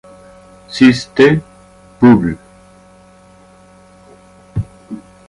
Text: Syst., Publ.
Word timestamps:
Syst., 0.67 1.21
Publ. 1.99 2.35